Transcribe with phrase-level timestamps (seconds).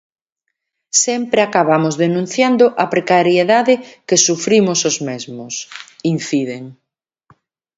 [1.05, 3.73] "Sempre acabamos denunciando a precariedade
[4.07, 5.53] que sufrimos os mesmos",
[6.13, 6.63] inciden.